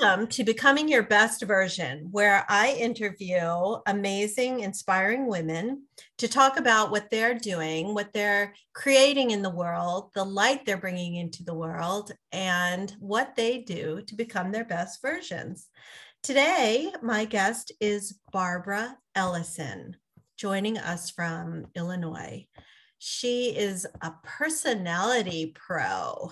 [0.00, 3.40] Welcome to Becoming Your Best Version, where I interview
[3.86, 5.86] amazing, inspiring women
[6.18, 10.76] to talk about what they're doing, what they're creating in the world, the light they're
[10.76, 15.66] bringing into the world, and what they do to become their best versions.
[16.22, 19.96] Today, my guest is Barbara Ellison,
[20.36, 22.46] joining us from Illinois.
[22.98, 26.30] She is a personality pro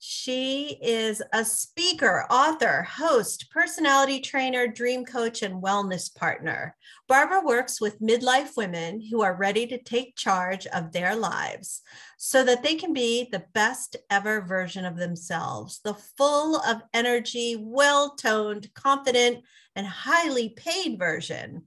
[0.00, 6.76] she is a speaker, author, host, personality trainer, dream coach, and wellness partner.
[7.08, 11.82] Barbara works with midlife women who are ready to take charge of their lives
[12.16, 17.56] so that they can be the best ever version of themselves, the full of energy,
[17.58, 19.42] well toned, confident,
[19.74, 21.66] and highly paid version.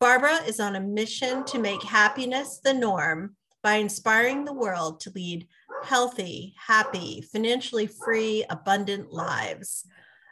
[0.00, 5.12] Barbara is on a mission to make happiness the norm by inspiring the world to
[5.14, 5.46] lead
[5.84, 9.86] healthy, happy, financially free, abundant lives.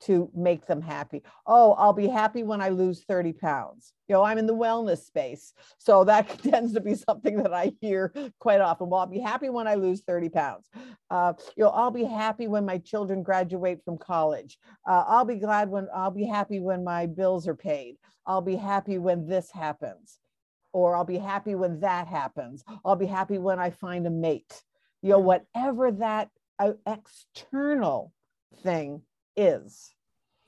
[0.00, 1.22] to make them happy.
[1.46, 3.92] Oh, I'll be happy when I lose 30 pounds.
[4.06, 5.52] You know, I'm in the wellness space.
[5.78, 8.88] So that tends to be something that I hear quite often.
[8.88, 10.68] Well, I'll be happy when I lose 30 pounds.
[11.10, 14.58] Uh, you know, I'll be happy when my children graduate from college.
[14.88, 17.96] Uh, I'll be glad when I'll be happy when my bills are paid.
[18.26, 20.18] I'll be happy when this happens.
[20.72, 22.62] Or I'll be happy when that happens.
[22.84, 24.62] I'll be happy when I find a mate.
[25.02, 28.12] You know, whatever that uh, external
[28.62, 29.02] thing
[29.38, 29.94] is.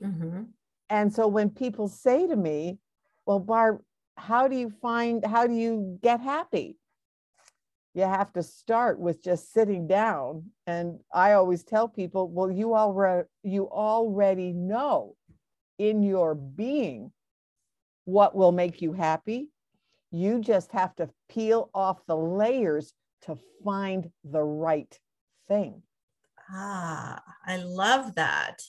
[0.03, 0.43] Mm-hmm.
[0.89, 2.77] And so when people say to me,
[3.25, 3.81] well, Barb,
[4.17, 6.77] how do you find, how do you get happy?
[7.93, 10.51] You have to start with just sitting down.
[10.67, 15.15] And I always tell people, well, you already, you already know
[15.77, 17.11] in your being
[18.05, 19.49] what will make you happy.
[20.11, 24.99] You just have to peel off the layers to find the right
[25.47, 25.81] thing.
[26.49, 28.61] Ah, I love that.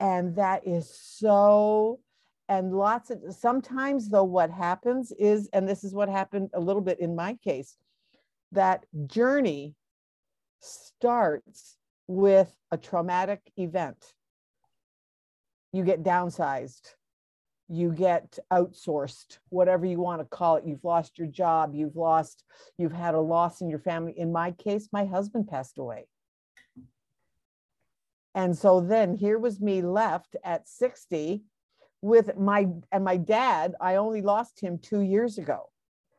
[0.00, 2.00] And that is so,
[2.48, 6.82] and lots of, sometimes though, what happens is, and this is what happened a little
[6.82, 7.76] bit in my case,
[8.52, 9.74] that journey
[10.60, 11.76] starts
[12.06, 14.14] with a traumatic event.
[15.72, 16.94] You get downsized,
[17.68, 20.64] you get outsourced, whatever you want to call it.
[20.64, 22.44] You've lost your job, you've lost,
[22.78, 24.14] you've had a loss in your family.
[24.16, 26.06] In my case, my husband passed away.
[28.38, 31.42] And so then here was me left at 60
[32.02, 35.70] with my and my dad, I only lost him 2 years ago.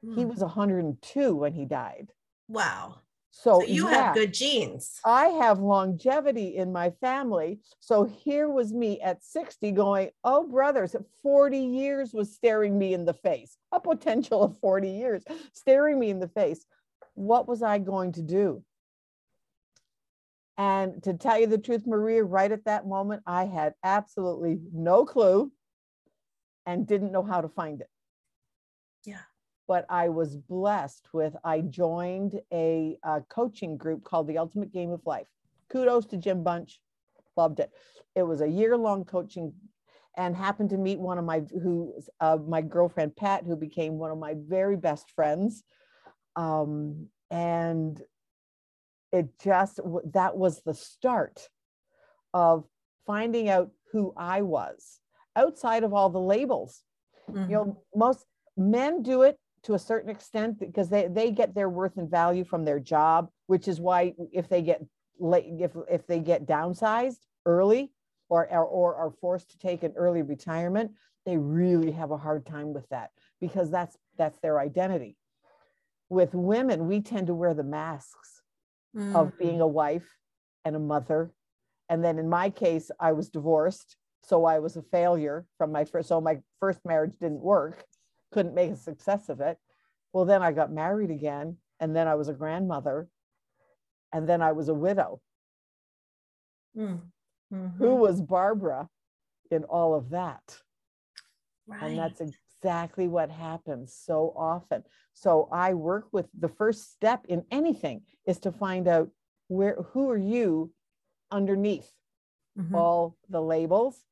[0.03, 0.15] Hmm.
[0.15, 2.11] He was 102 when he died.
[2.49, 2.99] Wow.
[3.31, 4.99] So, so you yeah, have good genes.
[5.05, 7.61] I have longevity in my family.
[7.79, 13.05] So here was me at 60 going, oh, brothers, 40 years was staring me in
[13.05, 16.65] the face, a potential of 40 years staring me in the face.
[17.13, 18.61] What was I going to do?
[20.59, 25.05] And to tell you the truth, Maria, right at that moment, I had absolutely no
[25.05, 25.53] clue
[26.65, 27.89] and didn't know how to find it.
[29.05, 29.21] Yeah.
[29.69, 34.91] But I was blessed with, I joined a, a coaching group called the Ultimate Game
[34.91, 35.27] of Life.
[35.69, 36.81] Kudos to Jim Bunch.
[37.37, 37.71] Loved it.
[38.15, 39.53] It was a year long coaching
[40.17, 44.11] and happened to meet one of my who uh, my girlfriend Pat, who became one
[44.11, 45.63] of my very best friends.
[46.35, 48.01] Um, and
[49.11, 49.79] it just
[50.13, 51.49] that was the start
[52.33, 52.65] of
[53.05, 54.99] finding out who I was
[55.35, 56.83] outside of all the labels.
[57.29, 57.49] Mm-hmm.
[57.49, 57.99] You know, mm-hmm.
[57.99, 58.25] most
[58.55, 62.43] men do it to a certain extent because they, they get their worth and value
[62.43, 64.81] from their job, which is why if they get
[65.19, 67.91] late, if, if they get downsized early
[68.29, 70.91] or, or, or are forced to take an early retirement,
[71.25, 75.17] they really have a hard time with that because that's that's their identity.
[76.09, 78.38] With women, we tend to wear the masks
[78.95, 79.15] mm-hmm.
[79.15, 80.07] of being a wife,
[80.65, 81.31] and a mother.
[81.89, 83.95] And then in my case, I was divorced.
[84.23, 87.85] So I was a failure from my first, so my first marriage didn't work,
[88.31, 89.57] couldn't make a success of it.
[90.13, 91.57] Well, then I got married again.
[91.79, 93.07] And then I was a grandmother.
[94.11, 95.21] And then I was a widow.
[96.77, 96.99] Mm.
[97.53, 97.77] Mm-hmm.
[97.77, 98.89] Who was Barbara
[99.49, 100.61] in all of that?
[101.65, 101.83] Right.
[101.83, 102.21] And that's
[102.61, 104.83] exactly what happens so often.
[105.13, 109.09] So I work with the first step in anything is to find out
[109.47, 110.71] where who are you
[111.31, 111.89] underneath
[112.57, 112.75] mm-hmm.
[112.75, 114.03] all the labels,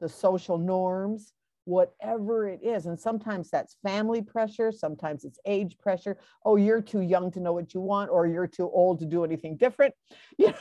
[0.00, 1.32] the social norms,
[1.64, 2.86] whatever it is.
[2.86, 6.16] And sometimes that's family pressure, sometimes it's age pressure.
[6.44, 9.24] Oh, you're too young to know what you want, or you're too old to do
[9.24, 9.94] anything different.
[10.38, 10.54] You know,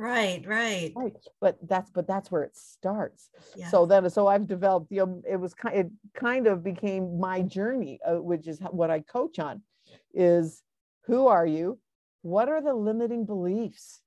[0.00, 0.92] right right.
[0.96, 3.28] Right but that's but that's where it starts.
[3.54, 3.68] Yeah.
[3.68, 7.42] so then so i've developed you know it was kind it kind of became my
[7.42, 9.62] journey uh, which is what i coach on
[10.14, 10.62] is
[11.10, 11.78] who are you?
[12.22, 14.00] What are the limiting beliefs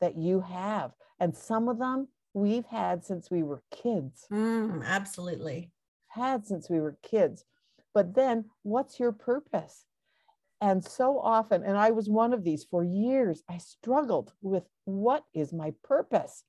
[0.00, 0.92] that you have?
[1.18, 4.26] And some of them we've had since we were kids.
[4.30, 5.72] Mm, absolutely.
[6.08, 7.44] Had since we were kids.
[7.94, 9.84] But then what's your purpose
[10.60, 15.24] and so often, and I was one of these for years, I struggled with what
[15.32, 16.42] is my purpose?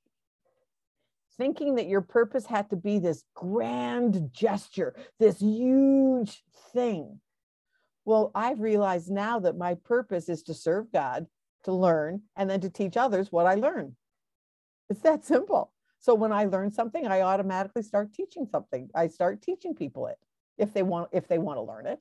[1.37, 7.19] Thinking that your purpose had to be this grand gesture, this huge thing.
[8.03, 11.27] Well, I've realized now that my purpose is to serve God,
[11.65, 13.95] to learn, and then to teach others what I learn.
[14.89, 15.71] It's that simple.
[15.99, 18.89] So when I learn something, I automatically start teaching something.
[18.95, 20.17] I start teaching people it
[20.57, 21.99] if they want if they want to learn it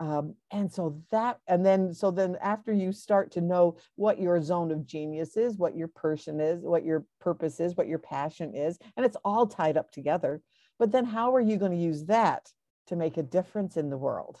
[0.00, 4.40] um, and so that and then so then after you start to know what your
[4.40, 8.54] zone of genius is what your person is what your purpose is what your passion
[8.54, 10.40] is and it's all tied up together
[10.78, 12.52] but then how are you going to use that
[12.86, 14.40] to make a difference in the world?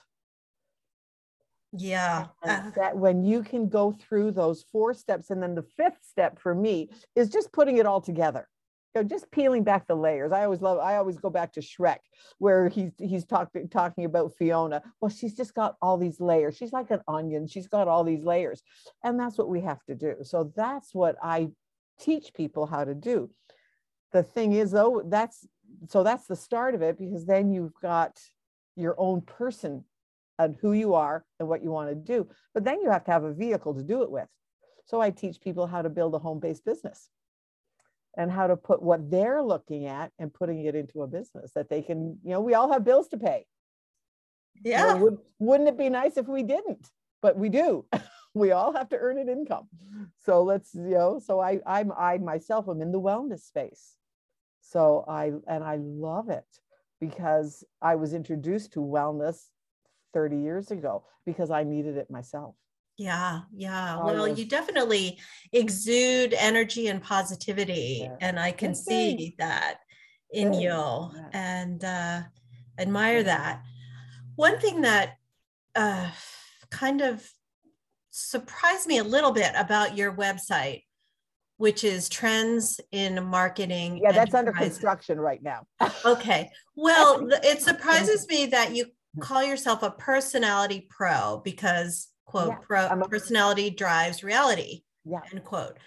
[1.76, 5.98] Yeah uh, that when you can go through those four steps and then the fifth
[6.02, 8.48] step for me is just putting it all together
[8.98, 10.32] know, just peeling back the layers.
[10.32, 11.98] I always love, I always go back to Shrek
[12.38, 14.82] where he's he's talking talking about Fiona.
[15.00, 16.56] Well, she's just got all these layers.
[16.56, 17.46] She's like an onion.
[17.46, 18.62] She's got all these layers.
[19.04, 20.16] And that's what we have to do.
[20.22, 21.48] So that's what I
[21.98, 23.30] teach people how to do.
[24.12, 25.46] The thing is though, that's
[25.88, 28.18] so that's the start of it because then you've got
[28.76, 29.84] your own person
[30.38, 32.28] and who you are and what you want to do.
[32.54, 34.28] But then you have to have a vehicle to do it with.
[34.86, 37.10] So I teach people how to build a home-based business
[38.18, 41.70] and how to put what they're looking at and putting it into a business that
[41.70, 43.46] they can, you know, we all have bills to pay.
[44.64, 44.94] Yeah.
[44.94, 46.90] would, wouldn't it be nice if we didn't?
[47.22, 47.86] But we do.
[48.34, 49.68] we all have to earn an income.
[50.24, 53.94] So let's, you know, so I I'm I myself am in the wellness space.
[54.60, 56.46] So I and I love it
[57.00, 59.46] because I was introduced to wellness
[60.12, 62.56] 30 years ago because I needed it myself.
[62.98, 64.02] Yeah, yeah.
[64.02, 65.20] well, you definitely
[65.52, 68.16] exude energy and positivity, yeah.
[68.20, 69.78] and I can see that
[70.32, 71.08] in you yeah.
[71.32, 72.20] and uh,
[72.76, 73.62] admire that.
[74.34, 75.16] One thing that
[75.76, 76.10] uh,
[76.70, 77.24] kind of
[78.10, 80.82] surprised me a little bit about your website,
[81.56, 84.00] which is Trends in Marketing.
[84.02, 85.66] Yeah, that's under construction right now.
[86.04, 86.50] okay.
[86.80, 88.86] Well, it surprises me that you
[89.18, 95.20] call yourself a personality pro because quote yeah, pro, personality drives reality yeah.
[95.32, 95.78] end quote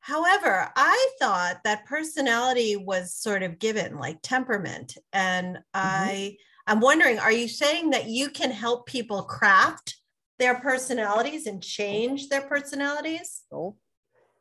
[0.00, 5.60] however i thought that personality was sort of given like temperament and mm-hmm.
[5.74, 6.36] i
[6.66, 9.96] i'm wondering are you saying that you can help people craft
[10.40, 13.76] their personalities and change their personalities oh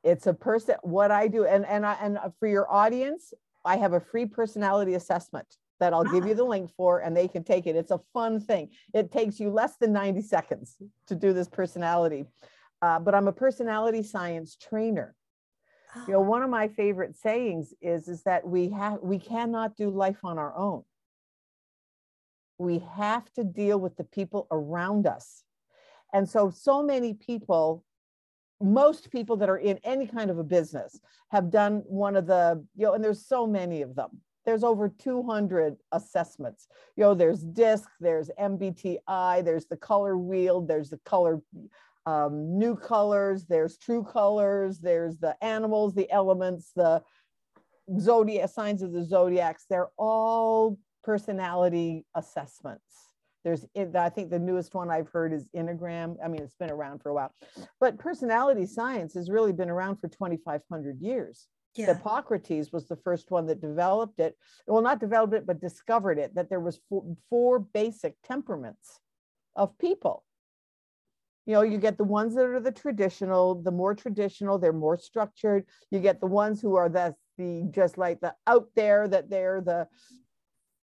[0.03, 3.31] it's a person what i do and and I, and for your audience
[3.63, 5.45] i have a free personality assessment
[5.83, 6.37] that I'll give you ah.
[6.37, 7.75] the link for and they can take it.
[7.75, 8.69] It's a fun thing.
[8.93, 12.23] It takes you less than 90 seconds to do this personality.
[12.81, 15.13] Uh, but I'm a personality science trainer.
[16.07, 19.89] You know, one of my favorite sayings is, is that we have we cannot do
[19.89, 20.83] life on our own.
[22.57, 25.43] We have to deal with the people around us.
[26.13, 27.83] And so so many people
[28.61, 30.99] most people that are in any kind of a business
[31.29, 34.89] have done one of the you know and there's so many of them there's over
[34.89, 36.67] 200 assessments.
[36.95, 41.41] You know, there's DISC, there's MBTI, there's the color wheel, there's the color
[42.05, 47.01] um, new colors, there's true colors, there's the animals, the elements, the
[47.99, 49.65] zodiac signs of the zodiacs.
[49.69, 52.83] They're all personality assessments.
[53.43, 56.15] There's, I think the newest one I've heard is Enneagram.
[56.23, 57.33] I mean, it's been around for a while,
[57.79, 61.87] but personality science has really been around for 2,500 years yeah.
[61.87, 64.37] Hippocrates was the first one that developed it.
[64.67, 68.99] Well, not developed it, but discovered it, that there was four, four basic temperaments
[69.55, 70.23] of people.
[71.45, 74.97] you know you get the ones that are the traditional the more traditional they're more
[74.97, 79.29] structured you get the ones who are the the just like the out there that
[79.29, 79.87] they're the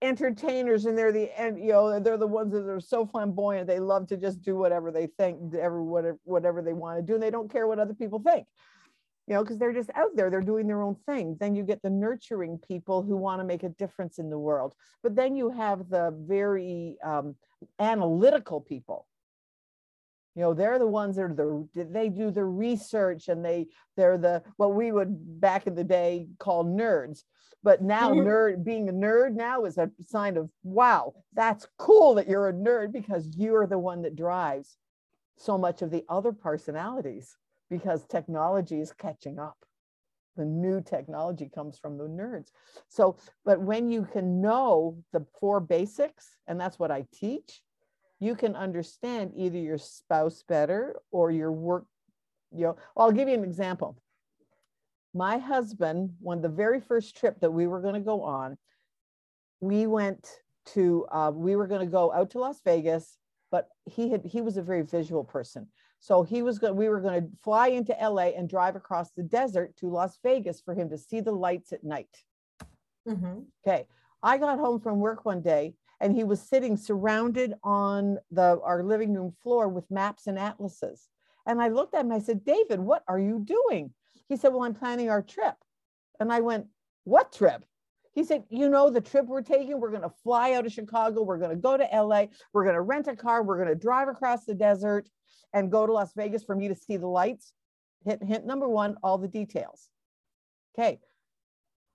[0.03, 3.79] entertainers and they're the and you know they're the ones that are so flamboyant they
[3.81, 7.31] love to just do whatever they think whatever whatever they want to do and they
[7.31, 8.47] don't care what other people think
[9.31, 11.37] you know because they're just out there they're doing their own thing.
[11.39, 14.75] Then you get the nurturing people who want to make a difference in the world.
[15.05, 17.37] But then you have the very um,
[17.79, 19.07] analytical people.
[20.35, 24.19] You know they're the ones that are the they do the research and they they're
[24.19, 27.23] the what we would back in the day call nerds.
[27.63, 28.27] But now mm-hmm.
[28.27, 32.53] nerd being a nerd now is a sign of wow that's cool that you're a
[32.53, 34.77] nerd because you're the one that drives
[35.37, 37.37] so much of the other personalities
[37.71, 39.57] because technology is catching up.
[40.37, 42.51] The new technology comes from the nerds.
[42.89, 47.63] So but when you can know the four basics and that's what i teach
[48.21, 51.87] you can understand either your spouse better or your work
[52.53, 53.97] you know well, i'll give you an example.
[55.13, 58.57] My husband when the very first trip that we were going to go on
[59.61, 60.29] we went
[60.67, 63.19] to uh, we were going to go out to las vegas
[63.51, 65.67] but he had he was a very visual person
[66.01, 69.23] so he was going we were going to fly into la and drive across the
[69.23, 72.25] desert to las vegas for him to see the lights at night
[73.09, 73.41] mm-hmm.
[73.65, 73.87] okay
[74.23, 78.83] i got home from work one day and he was sitting surrounded on the our
[78.83, 81.09] living room floor with maps and atlases.
[81.47, 83.93] And I looked at him, I said, David, what are you doing?
[84.29, 85.55] He said, Well, I'm planning our trip.
[86.19, 86.67] And I went,
[87.05, 87.65] What trip?
[88.13, 91.23] He said, You know, the trip we're taking, we're going to fly out of Chicago.
[91.23, 92.27] We're going to go to LA.
[92.53, 93.43] We're going to rent a car.
[93.43, 95.09] We're going to drive across the desert
[95.53, 97.53] and go to Las Vegas for me to see the lights.
[98.05, 99.89] Hint, hint number one, all the details.
[100.75, 101.01] Okay.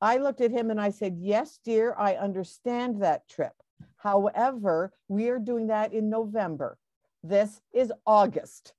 [0.02, 3.54] I looked at him and I said, Yes, dear, I understand that trip.
[3.98, 6.78] However, we are doing that in November.
[7.24, 8.74] This is August.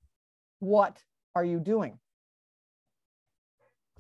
[0.61, 1.03] What
[1.35, 1.99] are you doing?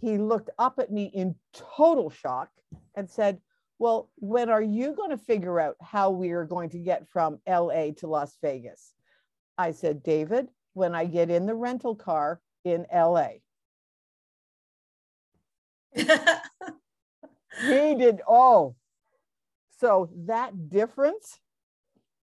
[0.01, 2.51] He looked up at me in total shock
[2.95, 3.41] and said,
[3.79, 7.39] Well, when are you going to figure out how we are going to get from
[7.49, 8.93] LA to Las Vegas?
[9.59, 13.29] I said, David, when I get in the rental car in LA.
[15.95, 16.05] he
[17.95, 18.75] did, oh,
[19.79, 21.39] so that difference,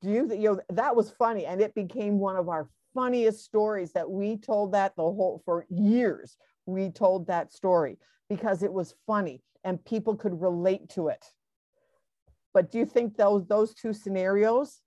[0.02, 1.46] do you, you know, that was funny.
[1.46, 5.64] And it became one of our funniest stories that we told that the whole, for
[5.70, 6.36] years,
[6.66, 11.25] we told that story because it was funny and people could relate to it.
[12.54, 14.81] But do you think those, those two scenarios,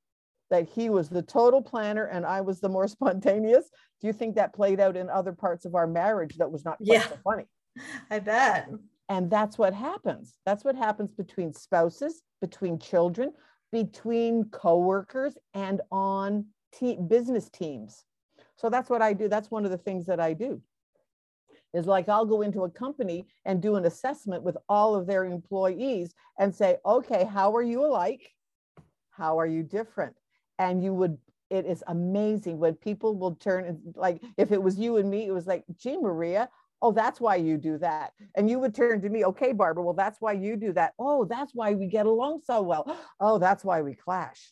[0.51, 3.69] that he was the total planner and I was the more spontaneous,
[4.01, 6.77] do you think that played out in other parts of our marriage that was not
[6.77, 7.45] quite yeah, so funny?
[8.11, 8.69] I bet.
[9.09, 10.37] And that's what happens.
[10.45, 13.33] That's what happens between spouses, between children,
[13.71, 18.03] between coworkers, and on te- business teams.
[18.55, 19.27] So that's what I do.
[19.27, 20.61] That's one of the things that I do.
[21.75, 25.25] Is like I'll go into a company and do an assessment with all of their
[25.25, 28.31] employees and say, okay, how are you alike?
[29.11, 30.15] How are you different?
[30.57, 31.17] And you would
[31.49, 35.31] it is amazing when people will turn like if it was you and me it
[35.31, 36.49] was like gee maria
[36.81, 39.93] oh that's why you do that and you would turn to me okay barbara well
[39.93, 43.63] that's why you do that oh that's why we get along so well oh that's
[43.63, 44.51] why we clash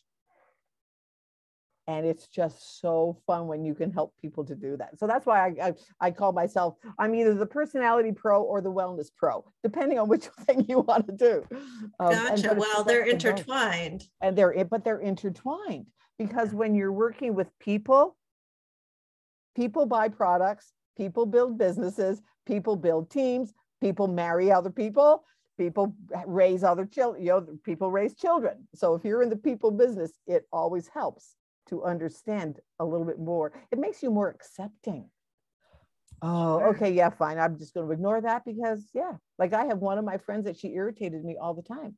[1.86, 4.98] and it's just so fun when you can help people to do that.
[4.98, 8.72] So that's why I, I, I call myself i'm either the personality pro or the
[8.72, 11.44] wellness pro depending on which thing you want to do.
[12.00, 12.54] Um, gotcha.
[12.56, 14.08] well they're intertwined.
[14.20, 15.86] And they're but they're intertwined
[16.18, 18.16] because when you're working with people
[19.54, 25.24] people buy products people build businesses, people build teams, people marry other people,
[25.58, 25.94] people
[26.26, 28.66] raise other children, you know, people raise children.
[28.74, 31.36] So if you're in the people business, it always helps
[31.68, 33.52] to understand a little bit more.
[33.70, 35.08] It makes you more accepting.
[36.22, 37.38] Oh, okay, yeah, fine.
[37.38, 40.44] I'm just going to ignore that because, yeah, like I have one of my friends
[40.44, 41.96] that she irritated me all the time.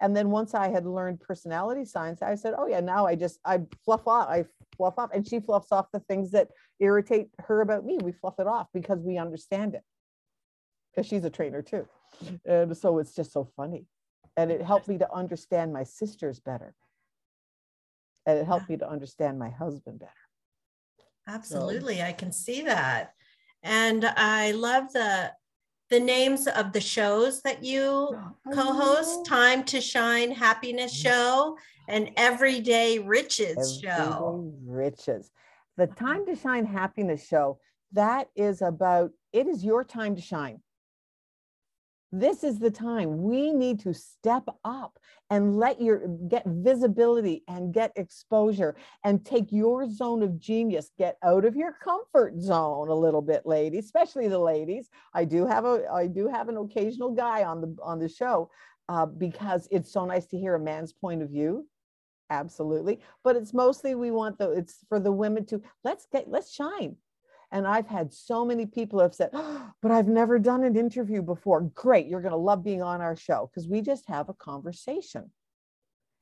[0.00, 3.40] And then once I had learned personality science, I said, oh, yeah, now I just,
[3.44, 4.44] I fluff off, I
[4.76, 5.10] fluff off.
[5.12, 6.48] And she fluffs off the things that
[6.80, 7.98] irritate her about me.
[8.02, 9.82] We fluff it off because we understand it.
[10.90, 11.86] Because she's a trainer too.
[12.46, 13.86] And so it's just so funny.
[14.36, 16.74] And it helped me to understand my sisters better.
[18.28, 20.12] And it helped me to understand my husband better.
[21.26, 21.96] Absolutely.
[21.96, 23.14] So, I can see that.
[23.62, 25.32] And I love the
[25.90, 31.08] the names of the shows that you oh, co-host time to shine happiness mm-hmm.
[31.08, 31.56] show
[31.88, 35.30] and everyday riches everyday show riches
[35.78, 36.04] the mm-hmm.
[36.04, 37.58] time to shine happiness show
[37.92, 40.60] that is about it is your time to shine
[42.12, 43.22] this is the time.
[43.22, 44.98] We need to step up
[45.30, 50.90] and let your get visibility and get exposure and take your zone of genius.
[50.96, 54.90] Get out of your comfort zone a little bit ladies especially the ladies.
[55.14, 58.50] I do have a i do have an occasional guy on the on the show
[58.88, 61.66] uh, because it's so nice to hear a man's point of view.
[62.30, 63.00] Absolutely.
[63.24, 66.96] But it's mostly we want the it's for the women to let's get let's shine
[67.50, 71.22] and I've had so many people have said, oh, but I've never done an interview
[71.22, 71.62] before.
[71.62, 72.06] Great.
[72.06, 75.30] You're going to love being on our show because we just have a conversation.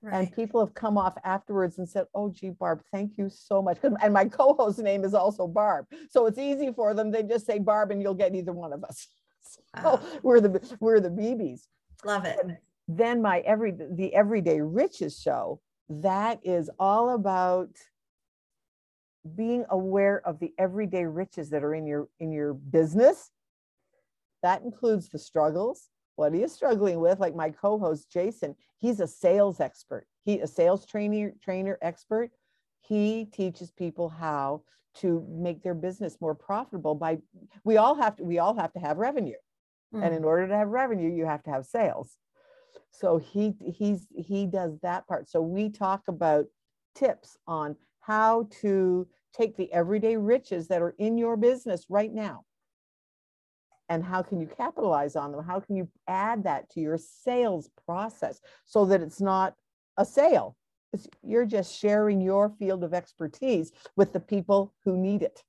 [0.03, 0.15] Right.
[0.15, 3.79] And people have come off afterwards and said, Oh, gee, Barb, thank you so much.
[3.83, 5.87] And my co host name is also Barb.
[6.11, 7.11] So it's easy for them.
[7.11, 9.07] They just say Barb and you'll get either one of us.
[9.81, 10.03] So wow.
[10.25, 11.61] we're the we're the BBs.
[12.05, 12.37] Love it.
[12.43, 12.57] And
[12.89, 17.69] then my every the everyday riches show, that is all about
[19.35, 23.31] being aware of the everyday riches that are in your in your business
[24.43, 25.89] that includes the struggles.
[26.17, 27.19] What are you struggling with?
[27.19, 30.07] Like my co-host jason he's a sales expert.
[30.25, 32.31] He a sales trainer trainer expert.
[32.81, 34.63] He teaches people how
[34.97, 37.19] to make their business more profitable by
[37.65, 39.37] we all have to we all have to have revenue.
[39.95, 40.05] Mm.
[40.05, 40.27] and in mm.
[40.27, 42.17] order to have revenue you have to have sales.
[42.91, 45.29] So he he's he does that part.
[45.29, 46.47] So we talk about
[46.95, 49.07] tips on how to
[49.37, 52.45] take the everyday riches that are in your business right now.
[53.89, 55.45] And how can you capitalize on them?
[55.45, 59.55] How can you add that to your sales process so that it's not
[59.97, 60.57] a sale?
[60.93, 65.43] It's, you're just sharing your field of expertise with the people who need it.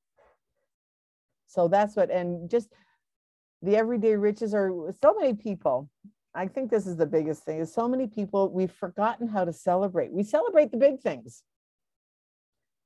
[1.48, 2.74] So that's what and just
[3.62, 5.90] the everyday riches are so many people
[6.36, 9.54] i think this is the biggest thing is so many people we've forgotten how to
[9.54, 10.12] celebrate.
[10.12, 11.44] We celebrate the big things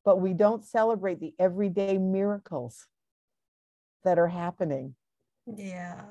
[0.03, 2.87] but we don't celebrate the everyday miracles
[4.03, 4.95] that are happening.
[5.45, 6.01] Yeah.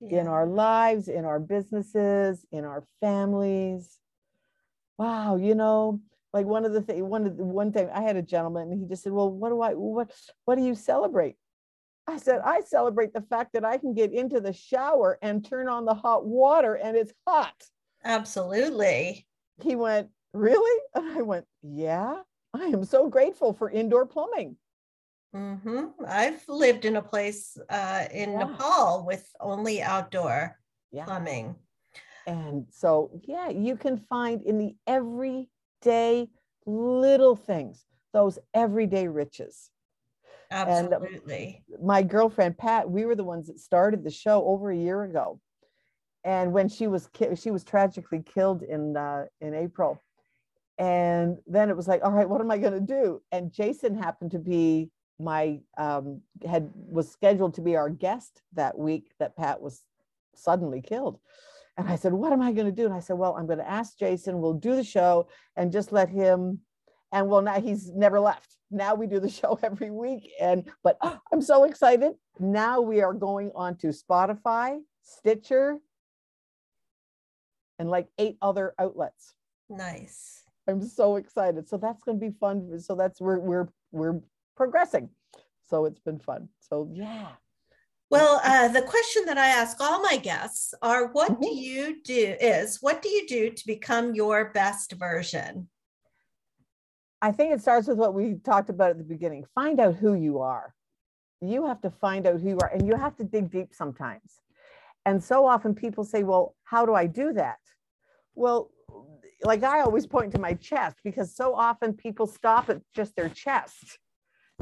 [0.00, 0.20] yeah.
[0.20, 3.98] In our lives, in our businesses, in our families.
[4.98, 6.00] Wow, you know,
[6.32, 8.80] like one of the things, one of the one time I had a gentleman and
[8.80, 10.12] he just said, Well, what do I what
[10.44, 11.36] what do you celebrate?
[12.06, 15.68] I said, I celebrate the fact that I can get into the shower and turn
[15.68, 17.54] on the hot water and it's hot.
[18.04, 19.26] Absolutely.
[19.62, 20.82] He went, Really?
[20.94, 22.16] And I went, Yeah.
[22.54, 24.56] I am so grateful for indoor plumbing.
[25.34, 26.04] Mm-hmm.
[26.06, 28.38] I've lived in a place uh, in yeah.
[28.38, 30.58] Nepal with only outdoor
[30.90, 31.04] yeah.
[31.04, 31.54] plumbing.
[32.26, 36.28] And so, yeah, you can find in the everyday
[36.66, 39.70] little things, those everyday riches.
[40.50, 41.62] Absolutely.
[41.72, 45.04] And my girlfriend Pat, we were the ones that started the show over a year
[45.04, 45.40] ago.
[46.24, 50.02] And when she was ki- she was tragically killed in uh, in April,
[50.78, 53.20] and then it was like all right what am i going to do?
[53.32, 58.78] And jason happened to be my um, had was scheduled to be our guest that
[58.78, 59.82] week that pat was
[60.34, 61.18] suddenly killed.
[61.76, 62.84] And i said what am i going to do?
[62.84, 64.40] And i said well i'm going to ask jason.
[64.40, 66.60] We'll do the show and just let him
[67.10, 68.56] and well now he's never left.
[68.70, 72.12] Now we do the show every week and but oh, i'm so excited.
[72.38, 75.78] Now we are going on to spotify stitcher
[77.80, 79.34] and like eight other outlets.
[79.68, 81.68] Nice I'm so excited.
[81.68, 82.78] So that's going to be fun.
[82.78, 84.20] So that's we're we're we're
[84.56, 85.08] progressing.
[85.68, 86.48] So it's been fun.
[86.60, 87.28] So yeah.
[88.10, 91.42] Well, uh, the question that I ask all my guests are what mm-hmm.
[91.42, 95.68] do you do is what do you do to become your best version?
[97.20, 99.44] I think it starts with what we talked about at the beginning.
[99.54, 100.74] Find out who you are.
[101.40, 104.40] You have to find out who you are and you have to dig deep sometimes.
[105.04, 107.58] And so often people say, well, how do I do that?
[108.34, 108.70] Well,
[109.42, 113.28] like I always point to my chest because so often people stop at just their
[113.28, 113.98] chest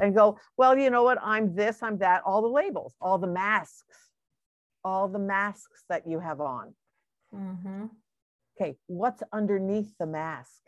[0.01, 1.19] and go, well, you know what?
[1.23, 4.11] I'm this, I'm that, all the labels, all the masks,
[4.85, 6.75] all the masks that you have on.
[7.35, 7.87] Mm-hmm.
[8.61, 10.62] Okay, what's underneath the mask?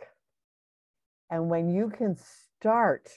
[1.30, 2.16] And when you can
[2.58, 3.08] start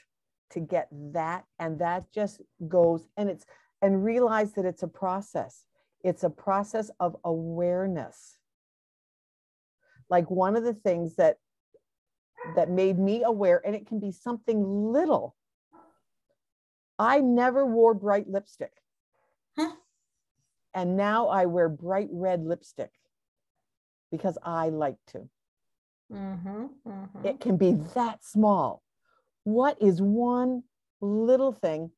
[0.52, 3.46] to get that, and that just goes and it's,
[3.82, 5.64] and realize that it's a process.
[6.04, 8.38] It's a process of awareness
[10.12, 11.38] like one of the things that
[12.56, 15.36] that made me aware and it can be something little
[17.00, 18.74] i never wore bright lipstick.
[19.58, 19.72] Huh?
[20.74, 22.92] and now i wear bright red lipstick
[24.12, 25.30] because i like to.
[26.12, 27.26] Mm-hmm, mm-hmm.
[27.26, 28.84] it can be that small.
[29.46, 30.64] What is one
[31.00, 31.92] little thing?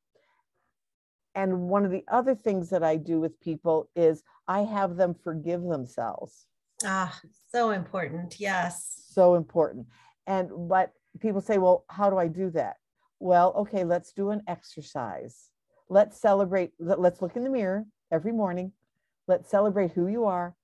[1.33, 5.15] And one of the other things that i do with people is i have them
[5.15, 6.45] forgive themselves
[6.85, 7.19] Ah,
[7.51, 8.39] so important.
[8.39, 9.05] Yes.
[9.09, 9.87] So important.
[10.27, 12.77] And but people say, well, how do I do that?
[13.19, 15.49] Well, okay, let's do an exercise.
[15.89, 16.71] Let's celebrate.
[16.79, 18.71] Let's look in the mirror every morning.
[19.27, 20.55] Let's celebrate who you are.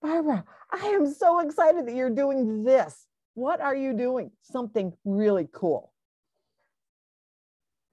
[0.00, 3.06] Barbara, I am so excited that you're doing this.
[3.34, 4.30] What are you doing?
[4.42, 5.92] Something really cool.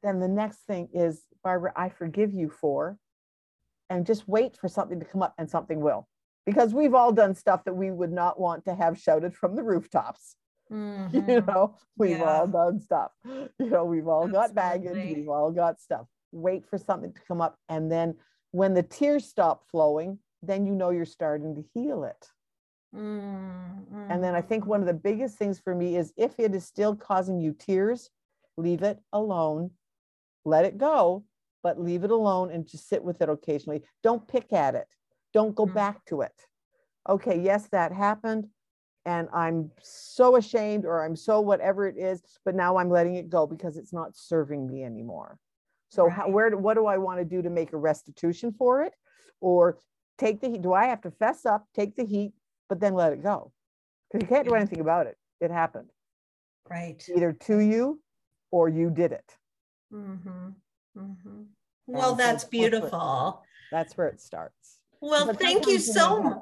[0.03, 2.97] Then the next thing is, Barbara, I forgive you for,
[3.89, 6.07] and just wait for something to come up and something will.
[6.45, 9.63] Because we've all done stuff that we would not want to have shouted from the
[9.63, 10.35] rooftops.
[10.73, 11.29] Mm-hmm.
[11.29, 12.23] You know, we've yeah.
[12.23, 13.11] all done stuff.
[13.23, 14.47] You know, we've all Absolutely.
[14.47, 16.07] got baggage, we've all got stuff.
[16.31, 17.59] Wait for something to come up.
[17.69, 18.15] And then
[18.49, 22.29] when the tears stop flowing, then you know you're starting to heal it.
[22.95, 24.07] Mm-hmm.
[24.09, 26.65] And then I think one of the biggest things for me is if it is
[26.65, 28.09] still causing you tears,
[28.57, 29.71] leave it alone,
[30.45, 31.25] let it go,
[31.63, 33.83] but leave it alone and just sit with it occasionally.
[34.03, 34.87] Don't pick at it,
[35.35, 35.75] don't go mm-hmm.
[35.75, 36.33] back to it.
[37.07, 38.47] Okay, yes, that happened
[39.05, 43.29] and I'm so ashamed or I'm so whatever it is, but now I'm letting it
[43.29, 45.37] go because it's not serving me anymore.
[45.89, 46.13] So right.
[46.13, 48.93] how, where what do I want to do to make a restitution for it
[49.41, 49.77] or
[50.17, 50.63] take the heat?
[50.63, 52.33] Do I have to fess up, take the heat,
[52.67, 53.51] but then let it go?
[54.11, 55.17] Because you can't do anything about it.
[55.39, 55.89] It happened.
[56.67, 57.03] Right.
[57.15, 58.01] Either to you
[58.49, 59.37] or you did it.
[59.93, 60.49] Mm-hmm.
[60.97, 61.41] Mm-hmm.
[61.85, 63.43] Well, that's beautiful.
[63.71, 64.79] That's where it starts.
[65.01, 66.41] Well, thank you so much.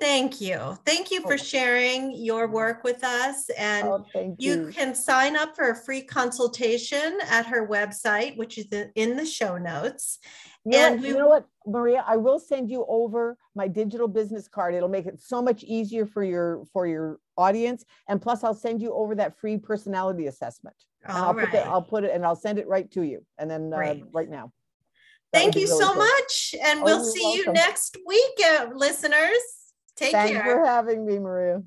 [0.00, 0.78] Thank you.
[0.86, 1.36] Thank you for oh.
[1.36, 3.50] sharing your work with us.
[3.50, 4.34] And oh, you.
[4.38, 4.72] you.
[4.72, 9.58] can sign up for a free consultation at her website, which is in the show
[9.58, 10.18] notes.
[10.64, 14.48] You know, and you know what, Maria, I will send you over my digital business
[14.48, 14.74] card.
[14.74, 17.84] It'll make it so much easier for your for your audience.
[18.08, 20.76] And plus I'll send you over that free personality assessment.
[21.04, 21.46] And I'll right.
[21.46, 23.24] put that, I'll put it and I'll send it right to you.
[23.38, 23.76] And then uh,
[24.12, 24.52] right now.
[25.32, 26.54] Thank you really so much.
[26.64, 27.40] And oh, we'll see welcome.
[27.46, 29.38] you next week, uh, listeners.
[29.96, 30.26] Take care.
[30.26, 31.62] Thanks for having me, Maria.